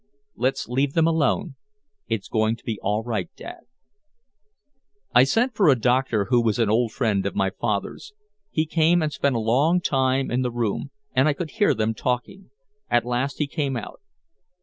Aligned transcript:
Let's 0.35 0.67
leave 0.67 0.93
them 0.93 1.05
alone. 1.05 1.57
It's 2.07 2.27
going 2.27 2.55
to 2.55 2.63
be 2.63 2.79
all 2.81 3.03
right, 3.03 3.29
Dad." 3.35 3.65
I 5.13 5.23
sent 5.25 5.53
for 5.53 5.69
a 5.69 5.79
doctor 5.79 6.25
who 6.31 6.41
was 6.41 6.57
an 6.57 6.71
old 6.71 6.91
friend 6.91 7.23
of 7.27 7.35
my 7.35 7.51
father's. 7.51 8.11
He 8.49 8.65
came 8.65 9.03
and 9.03 9.13
spent 9.13 9.35
a 9.35 9.39
long 9.39 9.79
time 9.79 10.31
in 10.31 10.41
the 10.41 10.49
room, 10.49 10.89
and 11.13 11.27
I 11.27 11.33
could 11.33 11.51
hear 11.51 11.75
them 11.75 11.93
talking. 11.93 12.49
At 12.89 13.05
last 13.05 13.37
he 13.37 13.45
came 13.45 13.77
out. 13.77 14.01